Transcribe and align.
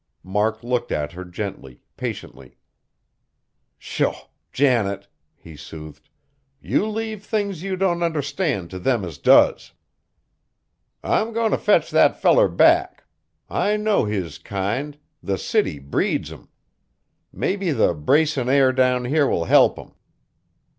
Mark 0.23 0.63
looked 0.63 0.91
at 0.91 1.11
her 1.11 1.23
gently, 1.23 1.79
patiently. 1.95 2.57
"Sho! 3.77 4.15
Janet," 4.51 5.07
he 5.35 5.55
soothed, 5.55 6.09
"you 6.59 6.87
leave 6.87 7.23
things 7.23 7.61
you 7.61 7.75
don't 7.75 8.01
understand 8.01 8.71
t' 8.71 8.79
them 8.79 9.05
as 9.05 9.19
does. 9.19 9.73
I'm 11.03 11.33
goin' 11.33 11.51
t' 11.51 11.57
fetch 11.57 11.91
that 11.91 12.19
feller 12.19 12.47
back. 12.47 13.03
I 13.47 13.77
know 13.77 14.05
his 14.05 14.39
kind, 14.39 14.97
the 15.21 15.37
city 15.37 15.77
breeds 15.77 16.31
'em! 16.31 16.49
Maybe 17.31 17.69
the 17.71 17.93
bracin' 17.93 18.49
air 18.49 18.73
down 18.73 19.05
here 19.05 19.27
will 19.27 19.45
help 19.45 19.77
him. 19.77 19.91